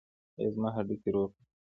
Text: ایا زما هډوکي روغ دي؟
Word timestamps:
ایا 0.37 0.49
زما 0.55 0.69
هډوکي 0.75 1.09
روغ 1.15 1.29
دي؟ 1.35 1.43